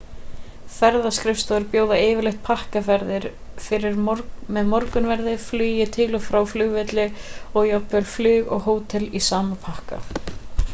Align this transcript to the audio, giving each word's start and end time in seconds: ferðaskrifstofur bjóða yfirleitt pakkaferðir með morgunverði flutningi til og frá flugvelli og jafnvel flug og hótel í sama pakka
ferðaskrifstofur 0.75 1.67
bjóða 1.75 1.99
yfirleitt 2.05 2.39
pakkaferðir 2.47 3.27
með 4.57 4.73
morgunverði 4.73 5.37
flutningi 5.45 5.87
til 5.99 6.09
og 6.21 6.27
frá 6.31 6.41
flugvelli 6.57 7.07
og 7.53 7.71
jafnvel 7.73 8.05
flug 8.17 8.53
og 8.59 8.69
hótel 8.73 9.07
í 9.23 9.27
sama 9.31 9.63
pakka 9.71 10.05